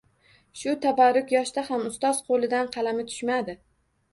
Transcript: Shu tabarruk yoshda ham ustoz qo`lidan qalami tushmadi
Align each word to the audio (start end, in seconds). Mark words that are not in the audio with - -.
Shu 0.61 0.71
tabarruk 0.85 1.35
yoshda 1.35 1.65
ham 1.67 1.85
ustoz 1.91 2.25
qo`lidan 2.31 2.73
qalami 2.79 3.07
tushmadi 3.13 3.57